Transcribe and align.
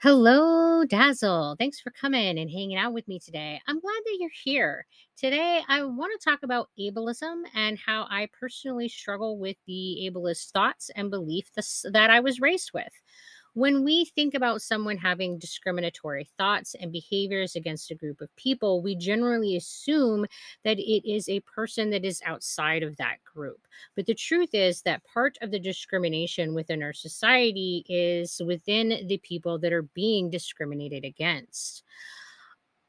Hello, 0.00 0.84
Dazzle. 0.84 1.56
Thanks 1.58 1.80
for 1.80 1.90
coming 1.90 2.38
and 2.38 2.48
hanging 2.50 2.76
out 2.76 2.92
with 2.92 3.08
me 3.08 3.18
today. 3.18 3.60
I'm 3.66 3.80
glad 3.80 4.00
that 4.04 4.16
you're 4.20 4.30
here. 4.44 4.86
Today, 5.16 5.60
I 5.68 5.82
want 5.82 6.12
to 6.20 6.24
talk 6.30 6.40
about 6.44 6.68
ableism 6.78 7.42
and 7.54 7.76
how 7.76 8.06
I 8.08 8.28
personally 8.38 8.88
struggle 8.88 9.38
with 9.38 9.56
the 9.66 10.08
ableist 10.08 10.52
thoughts 10.52 10.90
and 10.94 11.10
beliefs 11.10 11.84
that 11.90 12.10
I 12.10 12.20
was 12.20 12.38
raised 12.40 12.70
with. 12.72 12.92
When 13.58 13.82
we 13.82 14.04
think 14.04 14.34
about 14.34 14.62
someone 14.62 14.98
having 14.98 15.36
discriminatory 15.36 16.28
thoughts 16.38 16.76
and 16.80 16.92
behaviors 16.92 17.56
against 17.56 17.90
a 17.90 17.96
group 17.96 18.20
of 18.20 18.34
people, 18.36 18.80
we 18.80 18.94
generally 18.94 19.56
assume 19.56 20.26
that 20.62 20.78
it 20.78 21.10
is 21.10 21.28
a 21.28 21.40
person 21.40 21.90
that 21.90 22.04
is 22.04 22.22
outside 22.24 22.84
of 22.84 22.96
that 22.98 23.16
group. 23.24 23.66
But 23.96 24.06
the 24.06 24.14
truth 24.14 24.50
is 24.52 24.82
that 24.82 25.02
part 25.12 25.38
of 25.42 25.50
the 25.50 25.58
discrimination 25.58 26.54
within 26.54 26.84
our 26.84 26.92
society 26.92 27.84
is 27.88 28.40
within 28.46 29.08
the 29.08 29.18
people 29.24 29.58
that 29.58 29.72
are 29.72 29.82
being 29.82 30.30
discriminated 30.30 31.04
against. 31.04 31.82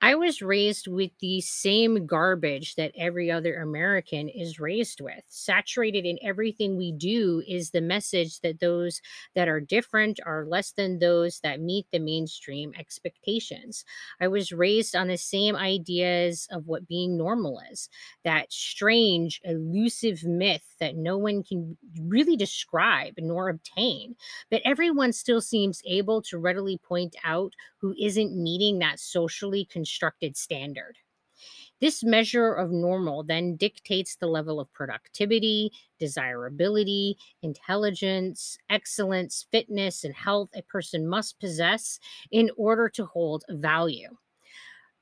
I 0.02 0.16
was 0.16 0.42
raised 0.42 0.88
with 0.88 1.12
the 1.20 1.42
same 1.42 2.06
garbage 2.06 2.76
that 2.76 2.94
every 2.96 3.30
other 3.30 3.56
American 3.62 4.30
is 4.30 4.58
raised 4.58 5.02
with. 5.02 5.24
Saturated 5.28 6.06
in 6.06 6.18
everything 6.22 6.78
we 6.78 6.94
do 6.94 7.44
is 7.46 7.72
the 7.72 7.82
message 7.82 8.40
that 8.40 8.62
those 8.62 9.02
that 9.36 9.50
are 9.50 9.60
different 9.60 10.22
are 10.26 10.46
less 10.46 10.72
than 10.72 11.00
those 11.00 11.42
that 11.42 11.60
meet 11.60 11.86
the 11.92 12.00
mainstream 12.00 12.74
expectations. 12.80 13.84
I 14.22 14.30
was 14.30 14.54
raised 14.54 14.96
on 14.96 15.10
the 15.10 15.18
same 15.18 15.58
ideas 15.58 16.48
of 16.50 16.66
what 16.66 16.88
being 16.88 17.18
normal 17.18 17.60
is 17.70 17.90
that 18.24 18.54
strange, 18.54 19.42
elusive 19.44 20.24
myth 20.24 20.76
that 20.80 20.96
no 20.96 21.18
one 21.18 21.44
can 21.44 21.78
really 22.00 22.38
describe 22.38 23.16
nor 23.18 23.50
obtain. 23.50 24.16
But 24.50 24.62
everyone 24.64 25.12
still 25.12 25.42
seems 25.42 25.82
able 25.86 26.22
to 26.24 26.38
readily 26.38 26.78
point 26.78 27.16
out 27.24 27.54
who 27.80 27.94
isn't 28.00 28.36
meeting 28.36 28.80
that 28.80 29.00
socially 29.00 29.66
constructed 29.90 30.38
standard. 30.38 30.98
This 31.82 32.04
measure 32.04 32.54
of 32.54 32.72
normal 32.72 33.24
then 33.24 33.56
dictates 33.56 34.16
the 34.16 34.28
level 34.28 34.60
of 34.60 34.72
productivity, 34.74 35.72
desirability, 36.00 37.18
intelligence, 37.42 38.58
excellence, 38.70 39.48
fitness, 39.52 40.04
and 40.04 40.14
health 40.14 40.50
a 40.56 40.62
person 40.62 41.08
must 41.08 41.40
possess 41.40 42.00
in 42.32 42.52
order 42.58 42.90
to 42.90 43.06
hold 43.06 43.46
value. 43.50 44.16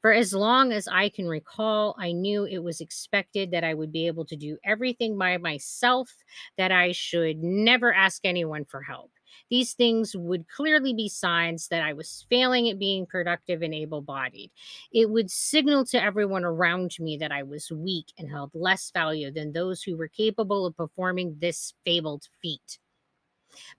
For 0.07 0.13
as 0.13 0.31
long 0.33 0.71
as 0.71 0.87
I 0.87 1.09
can 1.09 1.27
recall, 1.27 1.93
I 1.99 2.13
knew 2.13 2.45
it 2.45 2.59
was 2.59 2.79
expected 2.79 3.51
that 3.51 3.65
I 3.65 3.73
would 3.73 3.91
be 3.91 4.07
able 4.07 4.23
to 4.27 4.37
do 4.37 4.57
everything 4.63 5.17
by 5.17 5.35
myself, 5.35 6.09
that 6.57 6.71
I 6.71 6.93
should 6.93 7.43
never 7.43 7.93
ask 7.93 8.21
anyone 8.23 8.63
for 8.63 8.81
help. 8.81 9.11
These 9.49 9.73
things 9.73 10.15
would 10.15 10.47
clearly 10.47 10.93
be 10.93 11.09
signs 11.09 11.67
that 11.67 11.83
I 11.83 11.91
was 11.91 12.25
failing 12.29 12.69
at 12.69 12.79
being 12.79 13.05
productive 13.05 13.61
and 13.61 13.73
able 13.73 14.01
bodied. 14.01 14.49
It 14.93 15.09
would 15.09 15.29
signal 15.29 15.83
to 15.87 16.01
everyone 16.01 16.45
around 16.45 16.95
me 17.01 17.17
that 17.17 17.33
I 17.33 17.43
was 17.43 17.69
weak 17.69 18.13
and 18.17 18.29
held 18.29 18.51
less 18.53 18.89
value 18.91 19.29
than 19.29 19.51
those 19.51 19.83
who 19.83 19.97
were 19.97 20.07
capable 20.07 20.65
of 20.65 20.77
performing 20.77 21.35
this 21.41 21.73
fabled 21.83 22.29
feat. 22.41 22.79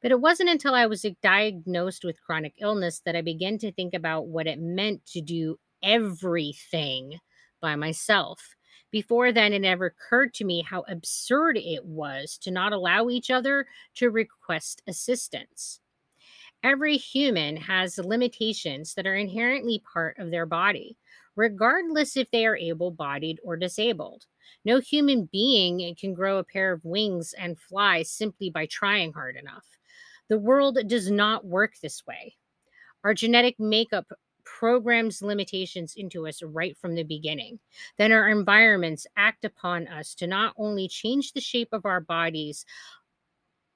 But 0.02 0.10
it 0.10 0.20
wasn't 0.20 0.50
until 0.50 0.74
I 0.74 0.84
was 0.84 1.06
diagnosed 1.22 2.04
with 2.04 2.20
chronic 2.20 2.52
illness 2.60 3.00
that 3.06 3.16
I 3.16 3.22
began 3.22 3.56
to 3.60 3.72
think 3.72 3.94
about 3.94 4.26
what 4.26 4.46
it 4.46 4.60
meant 4.60 5.06
to 5.06 5.22
do 5.22 5.58
everything 5.82 7.18
by 7.60 7.76
myself. 7.76 8.54
Before 8.90 9.32
then, 9.32 9.52
it 9.52 9.60
never 9.60 9.86
occurred 9.86 10.32
to 10.34 10.44
me 10.44 10.62
how 10.62 10.84
absurd 10.88 11.58
it 11.58 11.84
was 11.84 12.38
to 12.38 12.50
not 12.50 12.72
allow 12.72 13.08
each 13.08 13.30
other 13.30 13.66
to 13.96 14.10
request 14.10 14.82
assistance. 14.86 15.80
Every 16.62 16.96
human 16.96 17.56
has 17.56 17.98
limitations 17.98 18.94
that 18.94 19.06
are 19.06 19.14
inherently 19.14 19.82
part 19.92 20.18
of 20.18 20.30
their 20.30 20.46
body, 20.46 20.96
regardless 21.36 22.16
if 22.16 22.30
they 22.30 22.47
are 22.47 22.56
able 22.56 22.91
bodied 22.91 23.38
or 23.44 23.56
disabled. 23.56 24.26
No 24.64 24.80
human 24.80 25.28
being 25.30 25.94
can 25.94 26.14
grow 26.14 26.38
a 26.38 26.44
pair 26.44 26.72
of 26.72 26.84
wings 26.84 27.34
and 27.34 27.58
fly 27.58 28.03
simply 28.03 28.50
by 28.50 28.66
trying 28.66 29.12
hard 29.12 29.36
enough. 29.36 29.66
The 30.28 30.38
world 30.38 30.78
does 30.86 31.10
not 31.10 31.44
work 31.44 31.74
this 31.80 32.04
way. 32.06 32.34
Our 33.04 33.14
genetic 33.14 33.60
makeup 33.60 34.06
programs 34.59 35.20
limitations 35.22 35.94
into 35.97 36.26
us 36.26 36.42
right 36.42 36.76
from 36.76 36.94
the 36.94 37.03
beginning. 37.03 37.59
Then 37.98 38.12
our 38.12 38.28
environments 38.28 39.06
act 39.16 39.44
upon 39.44 39.86
us 39.88 40.14
to 40.16 40.26
not 40.26 40.54
only 40.56 40.88
change 40.88 41.32
the 41.32 41.41
shape 41.41 41.69
of 41.72 41.84
our 41.84 42.00
bodies, 42.00 42.64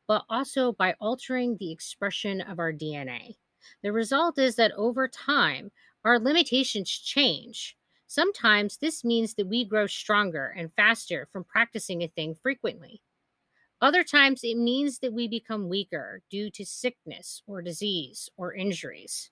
but 0.09 0.25
also 0.29 0.73
by 0.73 0.95
altering 1.01 1.57
the 1.57 1.71
expression 1.71 2.41
of 2.41 2.59
our 2.59 2.73
DNA. 2.73 3.37
The 3.83 3.93
result 3.93 4.39
is 4.39 4.57
that 4.57 4.73
over 4.73 5.09
time, 5.09 5.71
our 6.05 6.19
limitations 6.19 6.91
change. 6.91 7.77
Sometimes 8.07 8.79
this 8.79 9.05
means 9.05 9.35
that 9.35 9.47
we 9.47 9.65
grow 9.65 9.87
stronger 9.87 10.49
and 10.49 10.73
faster 10.75 11.29
from 11.33 11.45
practicing 11.45 12.03
a 12.03 12.09
thing 12.09 12.35
frequently. 12.35 13.03
Other 13.81 14.05
times 14.05 14.43
it 14.45 14.57
means 14.57 15.01
that 15.01 15.13
we 15.13 15.29
become 15.29 15.69
weaker 15.69 16.23
due 16.31 16.51
to 16.51 16.65
sickness 16.65 17.43
or 17.47 17.63
disease 17.63 18.29
or 18.37 18.55
injuries. 18.55 19.31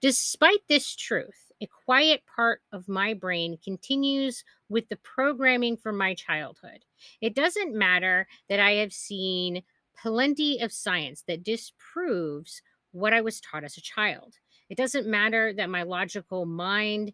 Despite 0.00 0.60
this 0.68 0.94
truth, 0.94 1.50
a 1.60 1.66
quiet 1.66 2.22
part 2.36 2.62
of 2.72 2.88
my 2.88 3.14
brain 3.14 3.58
continues 3.62 4.44
with 4.68 4.88
the 4.88 4.96
programming 4.96 5.76
from 5.76 5.96
my 5.96 6.14
childhood. 6.14 6.84
It 7.20 7.34
doesn't 7.34 7.74
matter 7.74 8.28
that 8.48 8.60
I 8.60 8.72
have 8.74 8.92
seen 8.92 9.62
plenty 10.00 10.60
of 10.60 10.72
science 10.72 11.24
that 11.26 11.42
disproves 11.42 12.62
what 12.92 13.12
I 13.12 13.20
was 13.20 13.40
taught 13.40 13.64
as 13.64 13.76
a 13.76 13.80
child. 13.82 14.34
It 14.70 14.78
doesn't 14.78 15.06
matter 15.08 15.52
that 15.54 15.70
my 15.70 15.82
logical 15.82 16.46
mind 16.46 17.12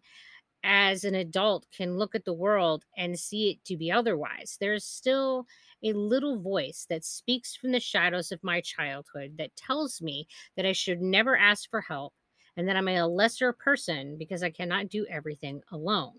as 0.63 1.03
an 1.03 1.15
adult 1.15 1.65
can 1.75 1.97
look 1.97 2.15
at 2.15 2.25
the 2.25 2.33
world 2.33 2.85
and 2.97 3.19
see 3.19 3.51
it 3.51 3.65
to 3.65 3.77
be 3.77 3.91
otherwise. 3.91 4.57
There's 4.59 4.85
still 4.85 5.45
a 5.83 5.93
little 5.93 6.39
voice 6.39 6.85
that 6.89 7.05
speaks 7.05 7.55
from 7.55 7.71
the 7.71 7.79
shadows 7.79 8.31
of 8.31 8.43
my 8.43 8.61
childhood 8.61 9.35
that 9.37 9.55
tells 9.55 10.01
me 10.01 10.27
that 10.55 10.65
I 10.65 10.71
should 10.73 11.01
never 11.01 11.37
ask 11.37 11.69
for 11.69 11.81
help 11.81 12.13
and 12.57 12.67
that 12.67 12.75
I'm 12.75 12.87
a 12.87 13.05
lesser 13.07 13.53
person 13.53 14.17
because 14.17 14.43
I 14.43 14.49
cannot 14.49 14.89
do 14.89 15.05
everything 15.09 15.61
alone. 15.71 16.13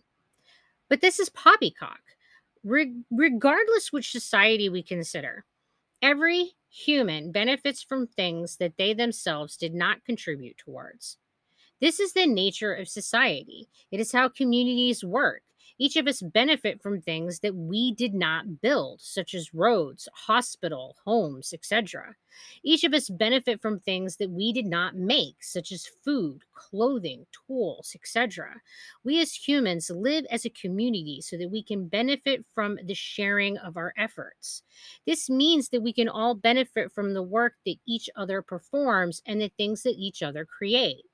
But 0.89 1.01
this 1.01 1.19
is 1.19 1.29
poppycock. 1.29 2.01
Re- 2.65 3.03
regardless 3.11 3.93
which 3.93 4.11
society 4.11 4.69
we 4.69 4.83
consider, 4.83 5.45
every 6.03 6.53
human 6.69 7.33
benefits 7.33 7.83
from 7.83 8.07
things 8.07 8.57
that 8.57 8.77
they 8.77 8.93
themselves 8.93 9.57
did 9.57 9.75
not 9.75 10.05
contribute 10.05 10.59
towards. 10.59 11.17
This 11.81 12.01
is 12.01 12.13
the 12.13 12.27
nature 12.27 12.75
of 12.75 12.89
society. 12.89 13.69
It 13.91 14.01
is 14.01 14.13
how 14.13 14.29
communities 14.29 15.05
work. 15.05 15.43
Each 15.79 15.97
of 15.97 16.07
us 16.07 16.23
benefit 16.23 16.83
from 16.83 17.01
things 17.01 17.41
that 17.41 17.55
we 17.55 17.93
did 17.93 18.15
not 18.15 18.61
build, 18.63 19.01
such 19.03 19.35
as 19.35 19.53
roads, 19.53 20.09
hospital, 20.15 20.97
homes, 21.05 21.53
etc. 21.53 22.15
Each 22.63 22.85
of 22.85 22.95
us 22.95 23.11
benefit 23.11 23.61
from 23.61 23.81
things 23.81 24.17
that 24.17 24.31
we 24.31 24.53
did 24.53 24.67
not 24.67 24.97
make, 24.97 25.37
such 25.43 25.73
as 25.73 25.91
food, 26.05 26.41
clothing, 26.55 27.27
tools, 27.47 27.95
etc. 27.95 28.55
We 29.05 29.21
as 29.21 29.33
humans 29.33 29.91
live 29.91 30.25
as 30.31 30.47
a 30.47 30.51
community 30.51 31.21
so 31.21 31.37
that 31.37 31.51
we 31.51 31.63
can 31.63 31.89
benefit 31.89 32.45
from 32.55 32.79
the 32.85 32.95
sharing 32.95 33.59
of 33.59 33.77
our 33.77 33.93
efforts. 33.99 34.63
This 35.07 35.29
means 35.29 35.69
that 35.71 35.83
we 35.83 35.93
can 35.93 36.09
all 36.09 36.35
benefit 36.35 36.91
from 36.93 37.13
the 37.13 37.23
work 37.23 37.55
that 37.67 37.77
each 37.87 38.09
other 38.17 38.41
performs 38.41 39.21
and 39.27 39.41
the 39.41 39.51
things 39.57 39.83
that 39.83 39.97
each 39.99 40.23
other 40.23 40.47
create 40.47 41.05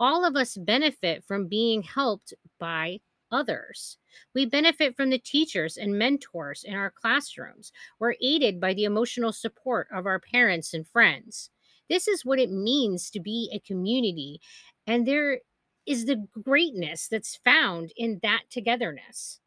all 0.00 0.24
of 0.24 0.34
us 0.34 0.56
benefit 0.56 1.24
from 1.24 1.46
being 1.46 1.80
helped 1.80 2.34
by 2.58 2.98
others. 3.34 3.98
We 4.34 4.46
benefit 4.46 4.96
from 4.96 5.10
the 5.10 5.18
teachers 5.18 5.76
and 5.76 5.98
mentors 5.98 6.64
in 6.64 6.74
our 6.74 6.90
classrooms. 6.90 7.72
We're 7.98 8.14
aided 8.22 8.60
by 8.60 8.74
the 8.74 8.84
emotional 8.84 9.32
support 9.32 9.88
of 9.92 10.06
our 10.06 10.20
parents 10.20 10.72
and 10.72 10.86
friends. 10.86 11.50
This 11.90 12.08
is 12.08 12.24
what 12.24 12.38
it 12.38 12.50
means 12.50 13.10
to 13.10 13.20
be 13.20 13.50
a 13.52 13.58
community. 13.58 14.40
And 14.86 15.06
there 15.06 15.40
is 15.86 16.06
the 16.06 16.26
greatness 16.42 17.08
that's 17.08 17.36
found 17.36 17.92
in 17.96 18.20
that 18.22 18.42
togetherness. 18.50 19.40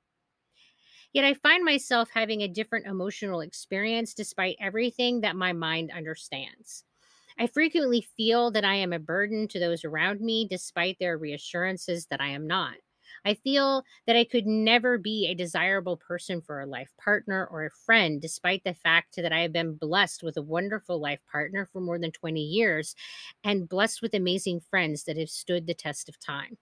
Yet 1.14 1.26
I 1.26 1.34
find 1.34 1.64
myself 1.64 2.10
having 2.14 2.42
a 2.42 2.48
different 2.48 2.86
emotional 2.86 3.42
experience 3.42 4.14
despite 4.14 4.58
everything 4.60 5.22
that 5.22 5.36
my 5.36 5.54
mind 5.54 5.92
understands. 5.96 6.84
I 7.40 7.48
frequently 7.48 8.02
feel 8.02 8.52
that 8.52 8.66
I 8.66 8.76
am 8.76 8.94
a 8.94 9.00
burden 9.00 9.48
to 9.50 9.60
those 9.60 9.86
around 9.86 10.22
me 10.22 10.48
despite 10.48 10.98
their 11.00 11.18
reassurances 11.18 12.08
that 12.08 12.22
I 12.22 12.30
am 12.30 12.48
not. 12.48 12.76
I 13.28 13.34
feel 13.36 13.84
that 14.06 14.16
I 14.16 14.24
could 14.24 14.48
never 14.48 14.98
be 14.98 15.28
a 15.28 15.36
desirable 15.36 15.98
person 15.98 16.42
for 16.42 16.62
a 16.62 16.66
life 16.66 16.92
partner 16.98 17.46
or 17.46 17.66
a 17.66 17.72
friend, 17.72 18.22
despite 18.22 18.64
the 18.64 18.74
fact 18.74 19.18
that 19.18 19.34
I 19.34 19.42
have 19.42 19.52
been 19.52 19.76
blessed 19.76 20.24
with 20.24 20.38
a 20.38 20.42
wonderful 20.42 21.00
life 21.00 21.20
partner 21.30 21.66
for 21.66 21.82
more 21.82 22.00
than 22.00 22.12
20 22.12 22.42
years 22.42 22.96
and 23.44 23.68
blessed 23.68 24.02
with 24.02 24.14
amazing 24.14 24.62
friends 24.62 25.04
that 25.04 25.18
have 25.18 25.30
stood 25.30 25.68
the 25.68 25.74
test 25.74 26.08
of 26.10 26.18
time. 26.20 26.58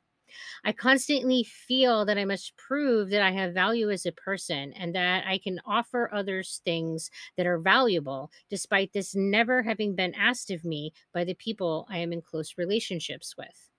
I 0.63 0.71
constantly 0.73 1.43
feel 1.43 2.05
that 2.05 2.17
I 2.17 2.25
must 2.25 2.57
prove 2.57 3.09
that 3.11 3.21
I 3.21 3.31
have 3.31 3.53
value 3.53 3.89
as 3.91 4.05
a 4.05 4.11
person 4.11 4.73
and 4.73 4.95
that 4.95 5.25
I 5.27 5.37
can 5.37 5.59
offer 5.65 6.09
others 6.13 6.61
things 6.65 7.09
that 7.37 7.45
are 7.47 7.59
valuable, 7.59 8.31
despite 8.49 8.93
this 8.93 9.15
never 9.15 9.63
having 9.63 9.95
been 9.95 10.13
asked 10.15 10.51
of 10.51 10.65
me 10.65 10.93
by 11.13 11.23
the 11.23 11.35
people 11.35 11.85
I 11.89 11.99
am 11.99 12.11
in 12.13 12.21
close 12.21 12.57
relationships 12.57 13.35
with. 13.37 13.69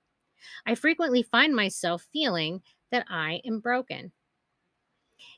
I 0.67 0.75
frequently 0.75 1.23
find 1.23 1.55
myself 1.55 2.09
feeling 2.13 2.63
that 2.91 3.07
I 3.09 3.41
am 3.45 3.61
broken. 3.61 4.13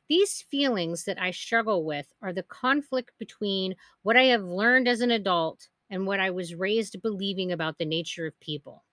These 0.09 0.43
feelings 0.43 1.05
that 1.05 1.21
I 1.21 1.31
struggle 1.31 1.85
with 1.85 2.13
are 2.23 2.33
the 2.33 2.43
conflict 2.43 3.13
between 3.19 3.77
what 4.03 4.17
I 4.17 4.25
have 4.25 4.43
learned 4.43 4.89
as 4.89 5.01
an 5.01 5.11
adult 5.11 5.69
and 5.91 6.07
what 6.07 6.21
I 6.21 6.31
was 6.31 6.55
raised 6.55 7.01
believing 7.03 7.53
about 7.53 7.79
the 7.79 7.85
nature 7.85 8.27
of 8.27 8.39
people. 8.41 8.85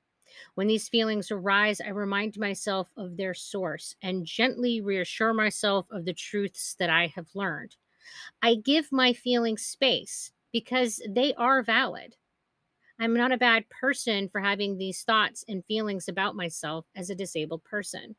When 0.55 0.67
these 0.67 0.89
feelings 0.89 1.31
arise, 1.31 1.79
I 1.79 1.89
remind 1.89 2.37
myself 2.37 2.89
of 2.97 3.17
their 3.17 3.33
source 3.33 3.95
and 4.01 4.25
gently 4.25 4.81
reassure 4.81 5.33
myself 5.33 5.85
of 5.91 6.05
the 6.05 6.13
truths 6.13 6.75
that 6.79 6.89
I 6.89 7.07
have 7.07 7.27
learned. 7.33 7.75
I 8.41 8.55
give 8.55 8.91
my 8.91 9.13
feelings 9.13 9.65
space 9.65 10.31
because 10.51 11.01
they 11.07 11.33
are 11.35 11.63
valid. 11.63 12.15
I'm 12.99 13.13
not 13.13 13.31
a 13.31 13.37
bad 13.37 13.69
person 13.69 14.29
for 14.29 14.39
having 14.41 14.77
these 14.77 15.03
thoughts 15.03 15.43
and 15.47 15.65
feelings 15.65 16.07
about 16.07 16.35
myself 16.35 16.85
as 16.95 17.09
a 17.09 17.15
disabled 17.15 17.63
person. 17.63 18.15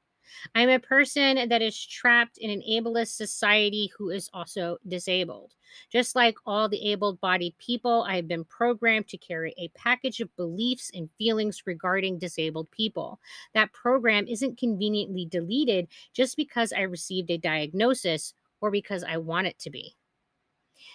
I'm 0.54 0.68
a 0.68 0.78
person 0.78 1.48
that 1.48 1.62
is 1.62 1.86
trapped 1.86 2.38
in 2.38 2.50
an 2.50 2.62
ableist 2.68 3.16
society 3.16 3.90
who 3.96 4.10
is 4.10 4.30
also 4.32 4.78
disabled. 4.86 5.54
Just 5.90 6.16
like 6.16 6.36
all 6.46 6.68
the 6.68 6.90
able 6.90 7.14
bodied 7.14 7.56
people, 7.58 8.04
I 8.08 8.16
have 8.16 8.28
been 8.28 8.44
programmed 8.44 9.08
to 9.08 9.18
carry 9.18 9.54
a 9.58 9.68
package 9.68 10.20
of 10.20 10.34
beliefs 10.36 10.90
and 10.94 11.10
feelings 11.18 11.62
regarding 11.66 12.18
disabled 12.18 12.70
people. 12.70 13.20
That 13.54 13.72
program 13.72 14.26
isn't 14.26 14.58
conveniently 14.58 15.26
deleted 15.26 15.88
just 16.12 16.36
because 16.36 16.72
I 16.72 16.82
received 16.82 17.30
a 17.30 17.38
diagnosis 17.38 18.34
or 18.60 18.70
because 18.70 19.04
I 19.04 19.16
want 19.18 19.46
it 19.46 19.58
to 19.60 19.70
be. 19.70 19.96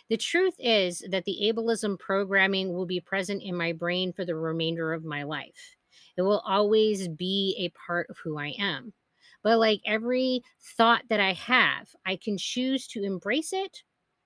The 0.10 0.18
truth 0.18 0.56
is 0.60 1.04
that 1.10 1.26
the 1.26 1.38
ableism 1.44 1.98
programming 1.98 2.74
will 2.74 2.86
be 2.86 3.00
present 3.00 3.44
in 3.44 3.56
my 3.56 3.72
brain 3.72 4.14
for 4.14 4.26
the 4.26 4.36
remainder 4.36 4.94
of 4.94 5.04
my 5.04 5.24
life. 5.24 5.76
It 6.18 6.22
will 6.22 6.40
always 6.46 7.08
be 7.08 7.56
a 7.60 7.70
part 7.70 8.08
of 8.10 8.18
who 8.18 8.38
I 8.38 8.56
am. 8.60 8.94
But 9.44 9.60
like 9.60 9.82
every 9.86 10.44
thought 10.78 11.04
that 11.10 11.20
I 11.20 11.34
have, 11.34 11.90
I 12.06 12.16
can 12.16 12.38
choose 12.38 12.88
to 12.90 13.04
embrace 13.04 13.54
it 13.54 13.84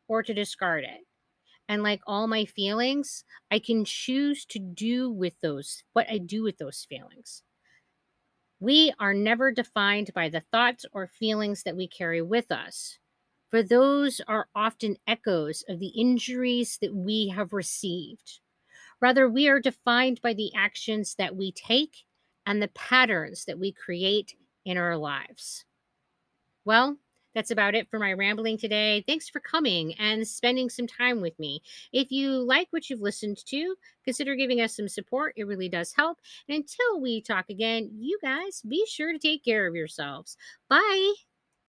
or 0.07 0.23
to 0.23 0.33
discard 0.33 0.83
it. 0.83 1.01
And 1.69 1.83
like 1.83 2.01
all 2.07 2.27
my 2.27 2.45
feelings, 2.45 3.23
I 3.51 3.59
can 3.59 3.85
choose 3.85 4.45
to 4.47 4.59
do 4.59 5.09
with 5.11 5.39
those 5.41 5.83
what 5.93 6.09
I 6.09 6.17
do 6.19 6.43
with 6.43 6.57
those 6.57 6.85
feelings. 6.89 7.43
We 8.59 8.93
are 8.99 9.13
never 9.13 9.51
defined 9.51 10.13
by 10.13 10.29
the 10.29 10.41
thoughts 10.41 10.85
or 10.91 11.07
feelings 11.07 11.63
that 11.63 11.75
we 11.75 11.87
carry 11.87 12.21
with 12.21 12.51
us, 12.51 12.99
for 13.49 13.63
those 13.63 14.21
are 14.27 14.49
often 14.55 14.97
echoes 15.07 15.63
of 15.69 15.79
the 15.79 15.93
injuries 15.99 16.77
that 16.81 16.93
we 16.93 17.29
have 17.29 17.53
received. 17.53 18.39
Rather, 19.01 19.29
we 19.29 19.47
are 19.47 19.59
defined 19.59 20.21
by 20.21 20.33
the 20.33 20.53
actions 20.55 21.15
that 21.15 21.35
we 21.35 21.51
take 21.51 22.05
and 22.45 22.61
the 22.61 22.69
patterns 22.69 23.45
that 23.45 23.59
we 23.59 23.71
create 23.71 24.35
in 24.65 24.77
our 24.77 24.97
lives. 24.97 25.65
Well, 26.65 26.97
that's 27.33 27.51
about 27.51 27.75
it 27.75 27.89
for 27.89 27.99
my 27.99 28.13
rambling 28.13 28.57
today. 28.57 29.03
Thanks 29.05 29.29
for 29.29 29.41
coming 29.41 29.93
and 29.95 30.25
spending 30.25 30.69
some 30.69 30.87
time 30.87 31.19
with 31.21 31.37
me. 31.37 31.61
If 31.91 32.09
you 32.11 32.31
like 32.31 32.67
what 32.71 32.89
you've 32.89 33.01
listened 33.01 33.45
to, 33.47 33.75
consider 34.05 34.35
giving 34.35 34.61
us 34.61 34.75
some 34.75 34.87
support. 34.87 35.33
It 35.35 35.43
really 35.45 35.67
does 35.69 35.93
help. 35.93 36.19
And 36.47 36.57
until 36.57 37.01
we 37.01 37.21
talk 37.21 37.49
again, 37.49 37.89
you 37.93 38.17
guys 38.21 38.61
be 38.61 38.85
sure 38.87 39.11
to 39.11 39.19
take 39.19 39.43
care 39.43 39.67
of 39.67 39.75
yourselves. 39.75 40.37
Bye. 40.69 41.13